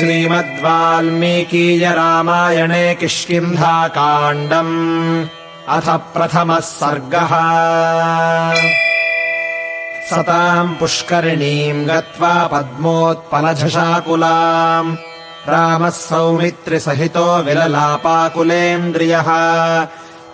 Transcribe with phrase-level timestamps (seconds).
[0.00, 4.76] श्रीमद्वाल्मीकीय रामायणे किष्किन्धाकाण्डम्
[5.68, 7.32] अथ प्रथमः सर्गः।
[10.10, 14.96] सताम् पुष्करिणीम् गत्वा पद्मोत्पलझषाकुलाम्
[15.52, 19.28] रामः सौमित्रिसहितो विललापाकुलेन्द्रियः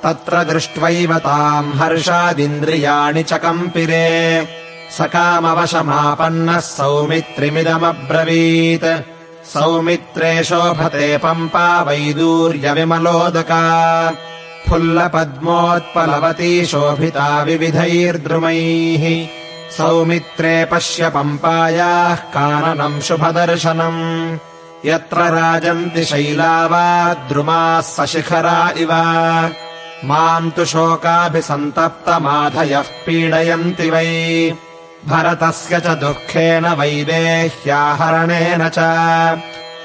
[0.04, 4.08] तत्र दृष्ट्वैव ताम् हर्षादिन्द्रियाणि च कम्पिरे।
[4.98, 8.89] सकामवशमापन्नः सौमित्रिमिदमब्रवीत्
[9.53, 14.13] सौमित्रे शोभते पम्पा वैदूर्यविमलोदका।
[14.69, 19.29] फुल्लपद्मोत्पलवती शोभिता विविधैर्द्रुमैः।
[19.77, 24.39] सौमित्रे पश्य पम्पायाः काननम् शुभदर्शनम्।
[24.89, 28.89] यत्र राजन्ति शैला वा द्रुमाः सशिखरा इव।
[30.05, 34.55] माम् तु शोकाभिसन्तप्तमाधयः पीडयन्ति वै
[35.08, 38.78] भरतस्य च दुःखेन वैदेह्याहरणेन च।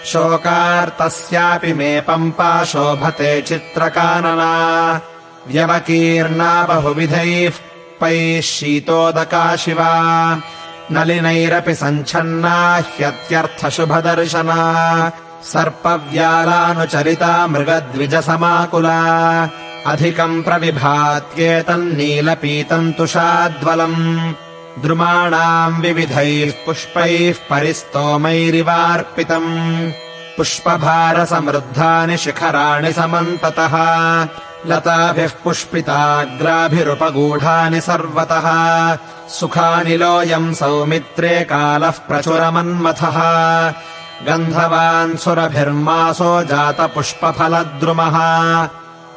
[0.05, 5.02] शोकार्तस्यापि मे पम्पा शोभते चित्रकानना।
[5.47, 7.52] व्यवकीर्णा बहुविधैः
[8.02, 10.41] पैः शीतोदका शिवा।
[10.91, 15.11] नलिनैरपि सञ्छन्ना ह्यत्यर्थशुभदर्शना।
[15.44, 19.50] सर्पव्यालानुचरिता मृगद्विजसमाकुला।
[19.88, 24.33] अधिकम् प्रविभात्येतन्नीलपीतम् तुषाद्वलम्
[24.80, 29.91] द्रुमाणाम् विविधैः पुष्पैः परिस्तोमैरिवार्पितम्।
[30.38, 33.73] पुष्पभारसमृद्धानि शिखराणि समन्ततः।
[34.67, 38.97] लताभिः पुष्पिताग्राभिरुपगूढानि सर्वतः।
[39.30, 43.17] सुखानिलोऽयम् सौमित्रे कालः प्रचुरमन्मथः।
[44.28, 48.17] गन्धवान् सुरभिर्मासो जातपुष्पफलद्रुमः।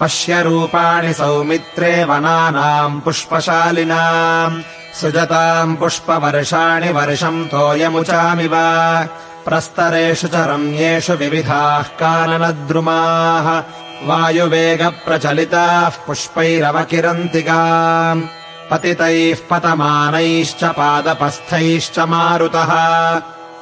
[0.00, 4.62] पश्य रूपाणि सौमित्रे वनानाम् पुष्पशालिनाम्
[5.00, 8.50] सृजताम् पुष्पवर्षाणि वर्षम् तोयमुचामिव।
[9.44, 13.62] प्रस्तरेषु च रम्येषु विविधाः काननद्रुमाः।
[14.06, 17.62] वायुवेगप्रचलिताः पुष्पैरवकिरन्तिका
[18.70, 22.70] पतितैः पतमानैश्च पादपस्थैश्च मारुतः।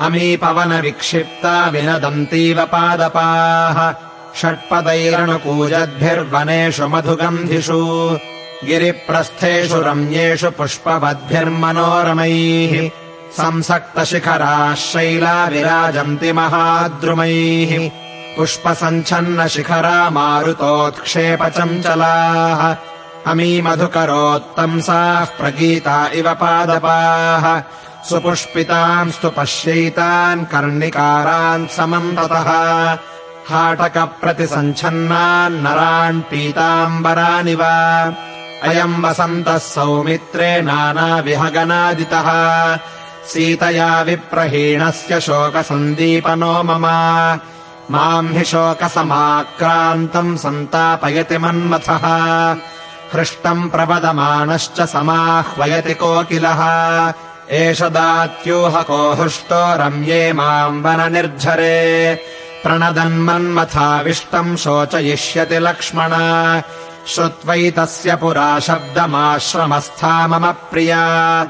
[0.00, 3.94] अमीपवनविक्षिप्ता विनदन्तीव पादपाः।
[4.40, 8.18] षट्पदैरणुकूजद्भिर्वनेषु मधुगन्धिषु।
[8.64, 12.90] गिरिप्रस्थेषु रम्येषु पुष्पवद्भिर्मनोरमैः।
[13.32, 17.90] संसक्तशिखराः शैला विराजन्ति महाद्रुमैः।
[18.36, 22.76] पुष्पसञ्छन्नशिखरा मारुतोत्क्षेपचञ्चलाः
[23.26, 27.62] अमीमधुकरोत्तंसाः प्रगीता इव पादपाः।
[28.08, 32.98] सुपुष्पितांस्तु पश्यैतान् कर्णिकारान् समन्ततः
[33.48, 37.60] हाटकप्रतिसञ्छन्नान् पीताम्बरानिव।
[38.62, 42.28] अयम् वसन्तः सौमित्रे नानाविहगनादितः।
[43.26, 46.86] सीतया विप्रहीणस्य शोकसन्दीपनो मम।
[47.90, 52.04] माम् हि शोकसमाक्रान्तम् सन्तापयति मन्मथः
[53.14, 56.60] हृष्टम् प्रवदमानश्च समाह्वयति कोकिलः।
[57.50, 62.14] एष दात्यूहको हृष्टो रम्ये माम् वननिर्झरे
[62.62, 66.10] प्रणदन्मन्मथाविष्टम् शोचयिष्यति लक्ष्मण।
[67.06, 71.42] श्रुत्वैतस्य पुरा शब्दमाश्रमस्था मम प्रिया।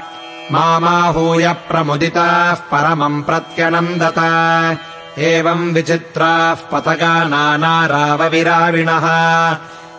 [0.51, 4.19] मामाहूय प्रमुदिताः परमम् प्रत्यनन्दत।
[5.19, 9.05] एवम् विचित्राः पतगा नानारावविराविणः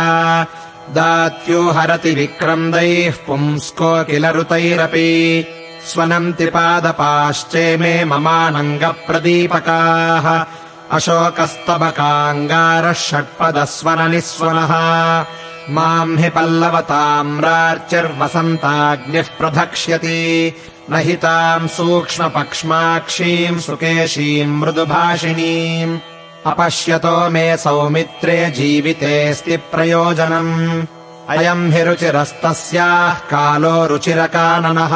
[0.95, 5.45] दात्यो हरति विक्रन्दैः पुंस्कोकिलरुतैरपि
[5.86, 10.45] स्वनन्ति पादपाश्चेमे ममानङ्गप्रदीपकाः
[10.91, 14.74] अशोकस्तबकाङ्गारः षट्पदस्वननिःस्वनः
[15.69, 20.56] माम् हि पल्लवताम्रार्चिर्वसन्ताग्निः प्रधक्ष्यति।
[20.91, 26.00] न हि ताम् सूक्ष्मपक्ष्माक्षीम् सुकेशीम् मृदुभाषिणीम्।
[26.45, 30.83] अपश्यतो मे सौमित्रे जीवितेऽस्ति प्रयोजनम्।
[31.30, 34.95] अयम् हि रुचिरस्तस्याः कालो रुचिरकाननः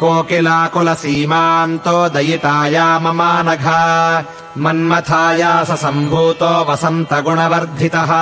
[0.00, 4.24] कोकिलाकुलसीमान्तो दयिताया ममानघा।
[4.58, 8.12] मन्मथाया स सम्भूतो वसन्तगुणवर्धितः।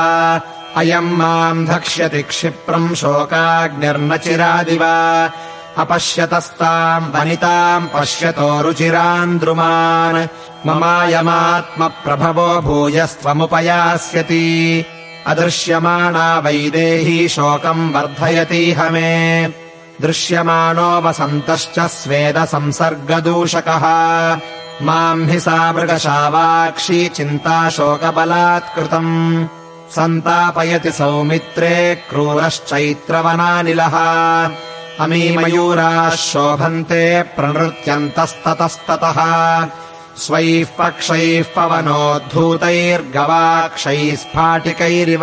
[0.77, 4.81] अयम् माम् धक्ष्यति क्षिप्रम् शोकाग्निर्न चिरादिव
[5.79, 10.27] अपश्यतस्ताम् वनिताम् पश्यतो रुचिरान् द्रुमान्
[10.67, 14.85] ममायमात्मप्रभवो भूयस्त्वमुपयास्यति।
[15.27, 19.68] अदृश्यमाणा वैदेही शोकम् वर्धयतीह मे
[20.01, 23.85] दृश्यमाणो वसन्तश्च स्वेदसंसर्गदूषकः।
[24.83, 29.47] माम् हि सा मृगशावाक्षी चिन्ताशोकबलात्कृतम्।
[29.91, 33.95] सन्तापयति सौमित्रे क्रूरश्चैत्रवनानिलः।
[35.01, 39.19] अमीमयूराः शोभन्ते प्रनृत्यन्तस्ततस्ततः
[40.17, 45.23] स्वैः पक्षैः पवनोद्धूतैर्गवाक्षैः स्फाटिकैरिव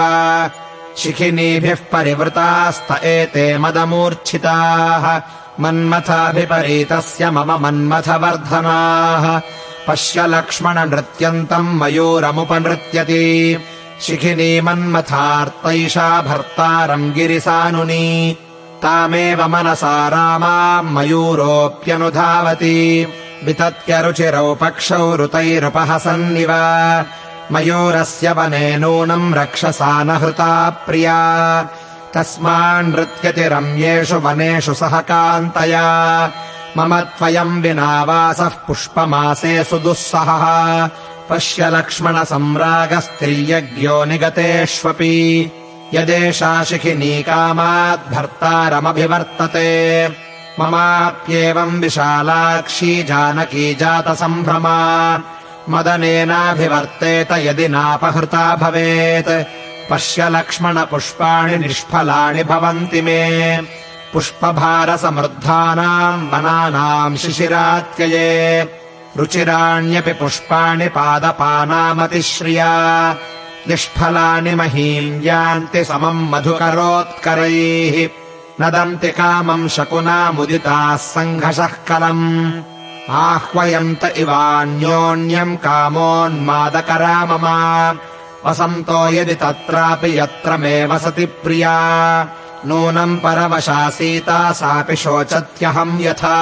[0.97, 5.21] शिखिनीभिः परिवृतास्त एते मदमूर्च्छिताः।
[5.59, 9.41] मन्मथाभिपरीतस्य मम मन्मथवर्धनाः।
[9.87, 13.57] पश्य लक्ष्मणनृत्यन्तम् मयूरमुपनृत्यति।
[14.01, 18.37] शिखिनी मन्मथार्तैषा भर्तारम् गिरिसानुनी।
[18.81, 23.07] तामेव मनसा रामाम् मयूरोऽप्यनुधावति।
[23.43, 26.49] वितत्यरुचिरौ पक्षौ ऋतैरुपहसन्निव
[27.51, 31.69] मयूरस्य वने नूनम् रक्षसा न हृता प्रिया।
[32.13, 36.31] तस्मान्नृत्यति रम्येषु वनेषु सह कान्तया
[36.77, 40.89] मम त्वयम् विना वासः पुष्पमासे सुदुःसहः।
[41.29, 45.51] पश्य लक्ष्मणसम्रागस्त्रियज्ञो निगतेष्वपि।
[45.93, 50.09] यदेषा शिखिनी कामाद्भर्तारमभिवर्तते
[50.59, 55.17] ममाप्येवम् विशालाक्षी जानकी जातसम्भ्रमा
[55.69, 59.45] मदनेनाभिवर्तेत यदि नापहृता भवेत्
[59.91, 63.59] पश्य लक्ष्मणपुष्पाणि निष्फलानि भवन्ति मे।
[64.13, 68.69] पुष्पभारसमृद्धानाम् वनानाम् शिशिरात्यये
[69.17, 73.15] रुचिराण्यपि पुष्पाणि पादपानामतिश्रिया।
[73.69, 78.09] निष्फलानि महीम् यान्ति समम् मधुकरोत्करैः।
[78.61, 82.74] नदन्ति कामम् शकुनामुदिताः सङ्घषः कलम्
[83.09, 87.45] आह्वयन्त इवान्योन्यम् कामोन्मादकरा मम
[88.49, 91.75] वसन्तो यदि तत्रापि यत्र मे वसति प्रिया।
[92.65, 96.37] नूनम् परवशा सीता सापि शोचत्यहम् यथा।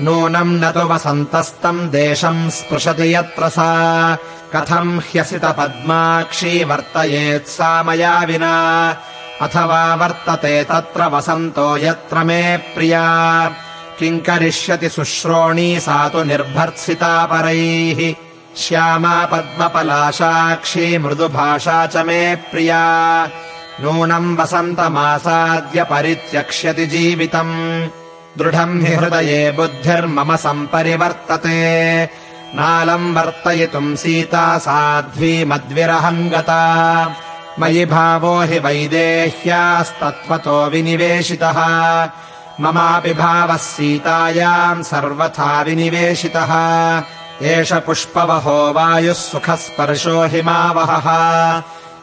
[0.00, 4.14] नूनम् न तु वसन्तस्तम् देशम् स्पृशति यत्र सा।
[4.56, 8.96] कथम् ह्यसितपद्माक्षी वर्तयेत् सा मया विना।
[9.42, 13.04] अथवा वर्तते तत्र वसन्तो यत्र मे प्रिया
[13.98, 18.14] किम् करिष्यति शुश्रोणी सा तु निर्भर्त्सिता परैः।
[18.56, 23.28] श्यामा पद्मपलाशाक्षी मृदुभाषा च मे प्रिया।
[23.80, 27.88] नूनम् वसन्तमासाद्य परित्यक्ष्यति जीवितम्।
[28.38, 32.08] दृढम् हि हृदये बुद्धिर्मम सम्परिवर्तते।
[32.54, 37.16] नालम् वर्तयितुम् सीता साध्वी मद्विरहम् गता
[37.60, 41.64] मयि भावो हि वैदेह्यास्तत्त्वतो विनिवेशितः
[42.60, 46.52] ममापि भावः सीतायाम् सर्वथा विनिवेशितः।
[47.42, 51.08] एष पुष्पवहो वायुः सुखस्पर्शो हिमावहः।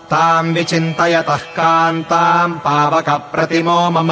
[0.09, 4.09] ताम् विचिन्तयतः कान्ताम् पावकप्रतिमो मम।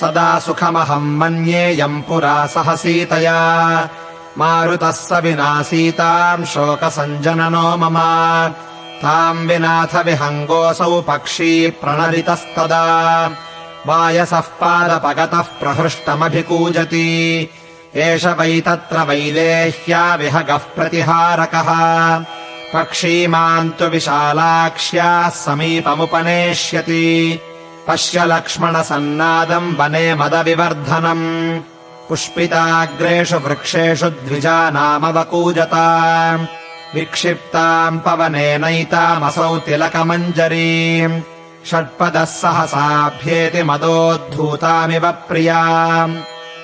[0.00, 3.88] सदा सुखमहम् मन्येयम् पुरा सह सीतया।
[4.38, 7.98] मारुतः स विना सीताम् शोकसञ्जननो मम।
[9.02, 13.28] ताम् विनाथ विहङ्गोऽसौ पक्षी प्रणरितस्तदा
[13.86, 17.48] वायसः पादपगतः प्रहृष्टमभिकूजति
[17.94, 22.24] एष वै तत्र वैदेह्या विहगः प्रतिहारकः।
[22.74, 27.40] पक्षीमाम् तु विशालाक्ष्याः समीपमुपनेष्यति।
[27.88, 31.60] पश्य लक्ष्मणसन्नादम् वने मदविवर्धनम्।
[32.08, 36.48] पुष्पिताग्रेषु वृक्षेषु द्विजानामवकूजता
[36.94, 41.37] विक्षिप्ताम् पवनेनैतामसौ तिलकमञ्जरीम्
[41.70, 46.08] षट्पदः सहसाभ्येति मदोद्धूतामिव प्रिया।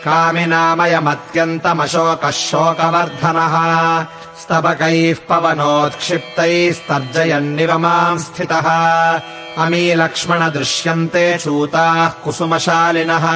[0.05, 4.07] कामिनामयमत्यन्तमशोकः शोकवर्धनः
[4.43, 9.21] स्तबकैः पवनोत्क्षिप्तैस्तर्जयन्निव माम् स्थितः।
[9.59, 13.31] अमीलक्ष्मण दृश्यन्ते चूताः कुसुमशालिनः।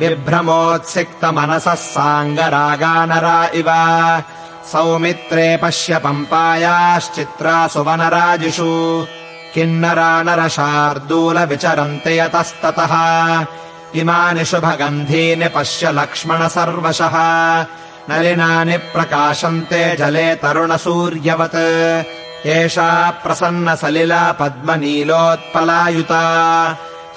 [0.00, 3.66] बिभ्रमोत्सिक्तमनसः साङ्गरागानरा इव।
[4.72, 9.06] सौमित्रे पश्य पम्पायाश्चित्रा सुवनराजिषु
[9.54, 12.92] किन्नरा नरशार्दूल विचरन्ति यतस्ततः।
[14.00, 17.12] इमानि शुभगन्धीनि पश्य लक्ष्मण सर्वशः।
[18.10, 26.22] नलिनानि प्रकाशन्ते जले तरुणसूर्यवत्। एषा प्रसन्नसलिला पद्मनीलोत्पलायुता।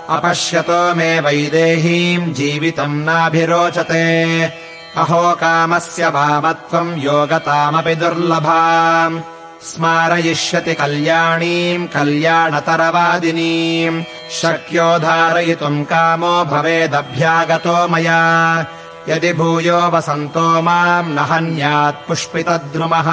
[0.10, 4.50] अपश्यतो मे वैदेहीम् जीवितम् नाभिरोचते।
[4.98, 9.22] अहो कामस्य वामत्वम् योगतामपि दुर्लभा
[9.64, 18.66] स्मारयिष्यति कल्याणीम् कल्याणतरवादिनीम्। शक्यो धारयितुम् कामो भवेदभ्यागतो मया।
[19.10, 23.10] यदि भूयो वसन्तो माम् न हन्यात् पुष्पितद्रुमः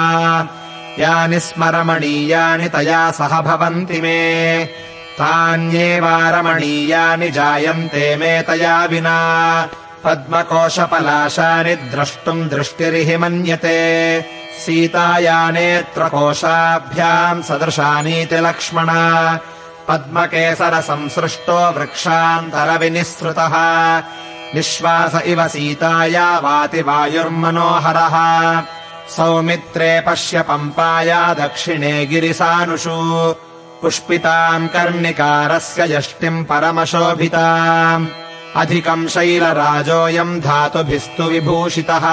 [0.99, 4.69] यानि स्मरमणीयानि तया सह भवन्ति मे।
[5.19, 9.67] तान्येवारमणीयानि जायन्ते मे तया विना।
[10.03, 14.25] पद्मकोशपलाशानि द्रष्टुम् दृष्टिरिहि मन्यते।
[14.65, 18.87] सीतायानेत्रकोशाभ्याम् सदृशानीति लक्ष्मण।
[19.87, 23.53] पद्मकेसरसंसृष्टो वृक्षान्तरविनिःसृतः।
[24.55, 28.76] निःश्वास इव सीताया वाति वायुर्मनोहरः
[29.09, 33.35] सौमित्रे पश्य पम्पाया दक्षिणे गिरिसानुषु।
[33.81, 38.07] पुष्पिताम् कर्णिकारस्य यष्टिम् परमशोभिताम्।
[38.55, 42.05] अधिकम् शैलराजोऽयम् धातुभिस्तु विभूषितः।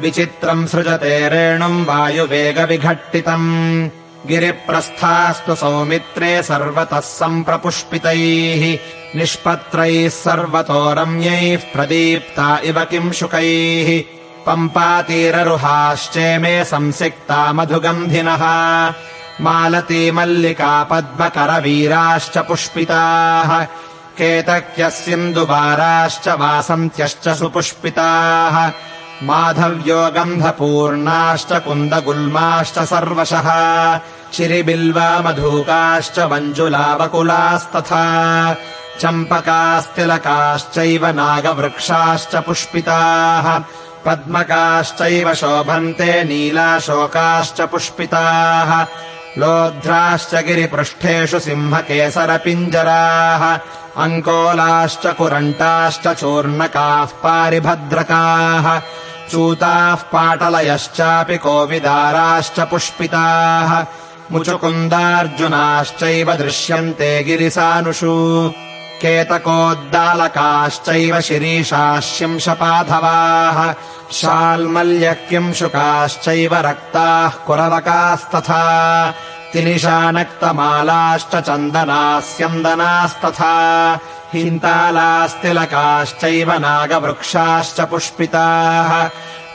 [0.00, 3.88] विचित्रम् सृजते रेणुम् वायुवेगविघट्टितम्।
[4.26, 8.78] गिरिप्रस्थास्तु सौमित्रे सर्वतः सम्प्रपुष्पितैः।
[9.18, 18.94] निष्पत्रैः सर्वतो रम्यैः प्रदीप्ता इव किंशुकैः पम्पातीररुहाश्चेमे संसिक्ता मधुगन्धिनः।
[19.40, 23.66] मालती मल्लिका पद्मकरवीराश्च पुष्पिताः।
[24.18, 28.72] केतक्यस्यन्दुबाराश्च वासन्त्यश्च सुपुष्पिताः।
[29.22, 33.50] माधव्यो गन्धपूर्णाश्च कुन्दगुल्माश्च सर्वशः।
[34.32, 38.56] चिरिबिल्वा मधूकाश्च मञ्जुलावकुलास्तथा।
[39.00, 43.58] चम्पकास्तिलकाश्चैव नागवृक्षाश्च पुष्पिताः
[44.06, 48.70] पद्मकाश्चैव शोभन्ते नीलाशोकाश्च पुष्पिताः
[49.40, 53.44] लोध्राश्च गिरिपृष्ठेषु सिंहकेसरपिञ्जराः
[54.04, 58.66] अङ्कोलाश्च कुरण्टाश्च चूर्णकाः पारिभद्रकाः
[59.30, 63.72] चूताः पाटलयश्चापि कोविदाराश्च पुष्पिताः
[64.32, 68.14] मुचुकुन्दार्जुनाश्चैव दृश्यन्ते गिरिसानुषु
[69.04, 73.58] केतकोद्दालकाश्चैव शिरीषाः शिंशपाधवाः
[74.18, 78.60] शाल्मल्यकिंशुकाश्चैव रक्ताः कुरवकास्तथा
[79.52, 83.54] तिनिशानक्तमालाश्च चन्दनाः स्यन्दनास्तथा
[84.34, 88.92] हिन्तालास्तिलकाश्चैव नागवृक्षाश्च पुष्पिताः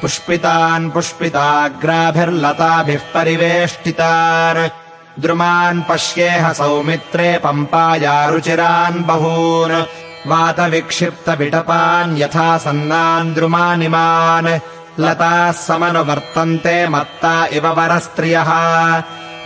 [0.01, 4.61] पुष्पितान् पुष्पिताग्राभिर्लताभिः परिवेष्टितान्
[5.19, 9.85] द्रुमान् पश्येह सौमित्रे पम्पाया रुचिरान् बहून्।
[10.27, 14.59] वातविक्षिप्तविटपान् यथा सन्नान् द्रुमानिमान्।
[14.99, 18.49] लताः समनुवर्तन्ते मत्ता इव वरस्त्रियः।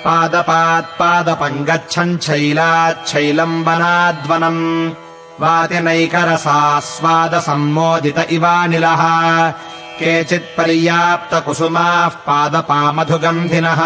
[0.05, 4.91] पादपात्पादपम् गच्छन् शैलाच्छैलम् वनाद्वनम्
[5.39, 9.01] वातिनैकरसास्वादसम्मोदित इवानिलः
[9.99, 13.79] केचित्पर्याप्तकुसुमाः पादपामधुगन्धिनः।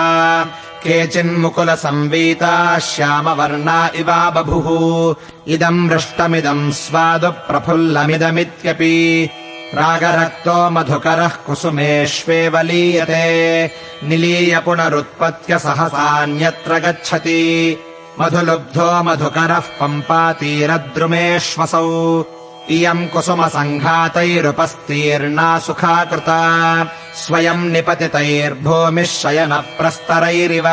[0.84, 5.16] केचिन्मुकुलसंवीताः श्यामवर्णा इवा बभुः।
[5.48, 9.30] इदम् मृष्टमिदम् स्वादु प्रफुल्लमिदमित्यपि
[9.74, 13.72] रागरक्तो मधुकरः कुसुमेष्वेव लीयते।
[14.04, 17.78] निलीय पुनरुत्पत्य सहसान्यत्र गच्छति।
[18.20, 22.22] मधुलुब्धो मधुकरः पम्पातीरद्रुमेष्वसौ
[22.70, 30.64] इयम् कुसुमसङ्घातैरुपस्तीर्णा सुखा कृता स्वयम् निपतितैर्भूमिः शयनप्रस्तरैरिव।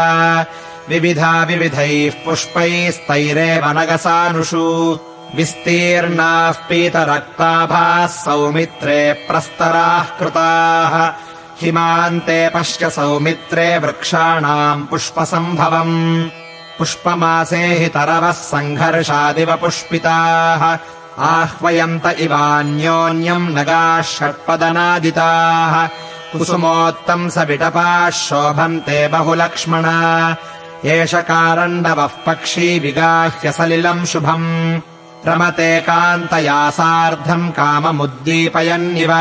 [0.89, 4.99] विविधा विविधैः पुष्पैस्तैरेव नगसानुषु
[5.35, 11.13] विस्तीर्णाः पीतरक्ताभाः सौमित्रे प्रस्तराः कृताः।
[11.63, 16.29] हिमान्ते पश्य सौमित्रे वृक्षाणाम् पुष्पसम्भवम्।
[16.79, 20.77] पुष्पमासे हि तरवः सङ्घर्षादिव पुष्पिताः
[21.19, 25.89] आह्वयन्त इवान्योन्यम् नगाः षट्पदनादिताः।
[26.39, 30.37] कुसुमोत्तम् स विटपाः शोभन्ते बहुलक्ष्मणा।
[30.85, 34.81] एष कारण्डवः पक्षी विगाह्य सलिलम् शुभम्।
[35.29, 39.13] रमते कान्तया सार्धम् काममुद्दीपयन्निव।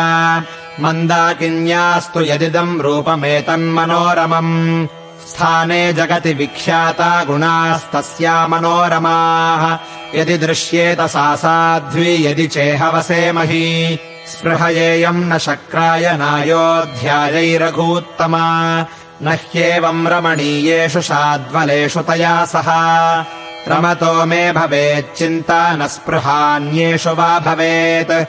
[0.79, 4.87] मन्दाकिन्यास्तु यदिदम् रूपमेतन्मनोरमम्
[5.27, 9.77] स्थाने जगति विख्याता गुणास्तस्या मनोरमाः
[10.15, 18.85] यदि दृश्येत सा साध्वी यदि चेहवसेमहि स्पृहयेयम् न शक्राय नायोऽध्यायैरघूत्तमा
[19.21, 22.65] न ह्येवम् रमणीयेषु शाद्वलेषु तया सह।
[23.67, 28.25] रमतो मे भवेच्चिन्ता न स्पृहान्येषु वा भवेत्।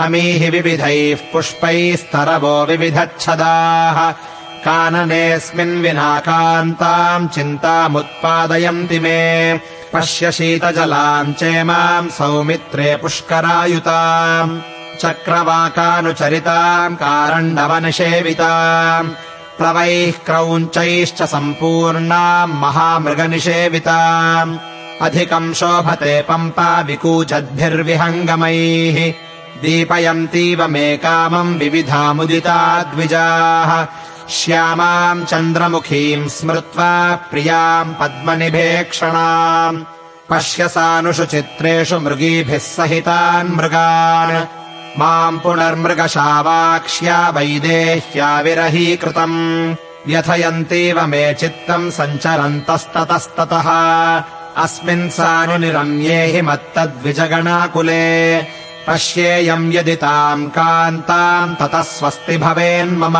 [0.00, 4.14] अमीहि विविधैः पुष्पैस्तरवो विविधच्छदाः।
[4.58, 9.60] काननेऽस्मिन् विना कान्ताम् चिन्तामुत्पादयन्ति मे
[9.92, 14.60] पश्य शीतजलाम् चेमाम् सौमित्रे पुष्करायुताम्।
[15.00, 19.10] चक्रवाकानुचरिताम् कारण्डवनिषेविताम्।
[19.58, 24.58] प्लवैः क्रौञ्चैश्च सम्पूर्णाम् महामृगनिषेविताम्।
[25.02, 29.14] अधिकम् शोभते पम्पा विकूचद्भिर्विहङ्गमैः।
[29.62, 33.86] दीपयन्तीव मे कामम् विविधामुदिता द्विजाः
[34.30, 39.82] श्यामाम् चन्द्रमुखीम् स्मृत्वा प्रियाम् पद्मनिभेक्षणाम्
[40.30, 44.46] पश्यसानुषु चित्रेषु मृगीभिः सहितान् मृगान्।
[44.98, 49.74] माम् पुनर्मृगशावाक्ष्या वैदेह्या विरहीकृतम्।
[50.06, 53.68] व्यथयन्तीव मे चित्तम् सञ्चरन्तस्ततस्ततः।
[54.62, 58.42] अस्मिन् सानुनिरम्ये हि मत्तद्विजगणाकुले।
[58.86, 63.14] पश्येयम् यदि ताम् कान्ताम् ततः स्वस्ति भवेन्मम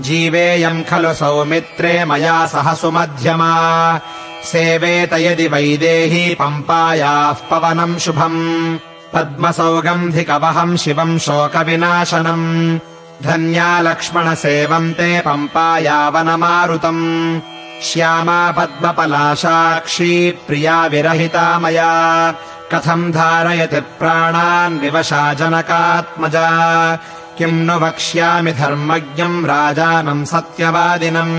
[0.00, 4.00] जीवेयम् खलु सौमित्रे मया सह सुमध्यमा।
[4.44, 8.78] सेवेत यदि वैदेही पम्पायाः पवनम् शुभम्।
[9.14, 12.78] पद्मसौगन्धिकवहम् शिवम् शोकविनाशनम्।
[13.22, 17.40] धन्या लक्ष्मणसेवन्ते पम्पायावनमारुतम्।
[17.82, 22.34] श्यामा पद्मपलाशाक्षी प्रिया विरहिता मया।
[22.74, 26.94] कथम् धारयति प्राणान् विवशा जनकात्मजा
[27.38, 31.34] किम् नु वक्ष्यामि धर्मज्ञम् राजानम् सत्यवादिनम्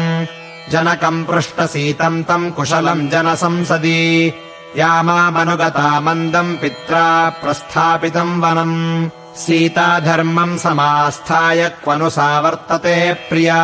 [0.71, 4.33] जनकम् पृष्टसीतम् तम् कुशलम् जनसंसदि।
[4.77, 7.07] यामामनुगता मन्दम् पित्रा
[7.41, 9.10] प्रस्थापितम् वनम्
[9.43, 12.97] सीता धर्मम् समास्थाय क्वनु सा वर्तते
[13.29, 13.62] प्रिया।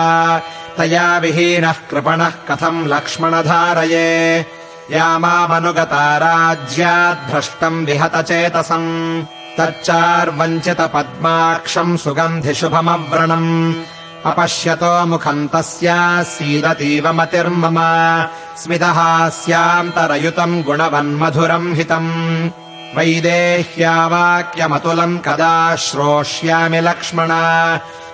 [0.77, 4.09] तया विहीनः कृपणः कथम् लक्ष्मणधारये।
[4.91, 8.91] यामामनुगता राज्याद्भ्रष्टम् विहतचेतसम्
[9.59, 13.73] तच्चार्वञ्चितपद्माक्षम् सुगन्धिशुभमव्रणम्
[14.25, 17.77] अपश्यतो मुखम् तस्याः सीदतीव मतिर्मम।
[18.57, 22.49] स्मितहास्यान्तरयुतम् गुणवन्मधुरम् हितम्।
[22.97, 27.27] वैदेह्या वाक्यमतुलम् कदा श्रोष्यामि लक्ष्मण।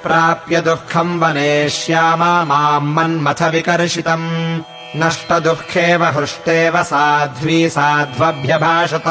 [0.04, 4.62] प्राप्य दुःखम् वने श्यामा माम् मन्मथ विकर्षितम्।
[4.96, 9.04] नष्टदुःखेव हृष्टेव साध्वी साध्वभ्यभाषत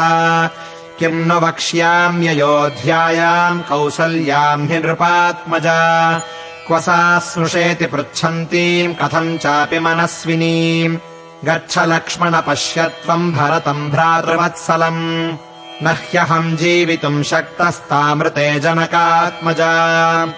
[0.98, 6.18] किम् नु वक्ष्याम्ययोध्यायाम् कौसल्याम् हि नृपात्मजा।
[6.66, 10.98] क्व सा स्नुषेति पृच्छन्तीम् कथम् चापि मनस्विनीम्
[11.44, 15.36] गच्छ लक्ष्मण पश्य त्वम् भरतम् भ्रातृवत्सलम्।
[15.82, 20.28] न ह्यहम् जीवितुम् शक्तस्तामृते जनकात्मजा।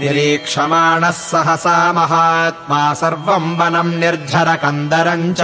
[0.00, 5.40] निरीक्षमाणः सहसा महात्मा सर्वम् वनम् निर्झरकन्दरम् च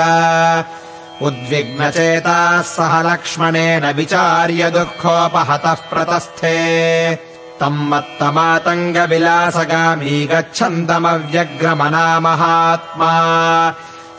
[1.22, 7.16] उद्विग्नचेताः सह लक्ष्मणेन विचार्य दुःखोपहतः प्रतस्थे।
[7.60, 13.12] तम् मत्तमातङ्गविलासगामी गच्छन्तमव्यग्रमना महात्मा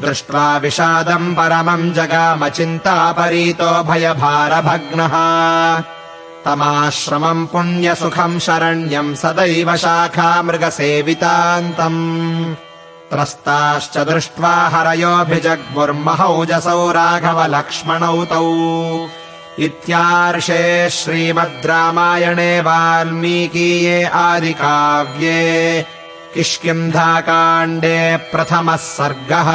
[0.00, 5.14] दृष्ट्वा विषादम् परमम् जगामचिन्तापरीतो भयभारभग्नः।
[6.44, 12.67] तमाश्रमम् पुण्यसुखम् शरण्यम् सदैव शाखामृगसेवितान्तम्
[13.10, 18.44] त्रस्ताश्च दृष्ट्वा हरयोऽभिजग्मुर्महौजसौ राघवलक्ष्मणौ तौ।
[19.66, 20.64] इत्यार्षे
[20.98, 25.40] श्रीमद् रामायणे वाल्मीकीये आदिकाव्ये
[26.34, 27.98] किष्किन्धाकाण्डे
[28.32, 29.48] प्रथमः सर्गः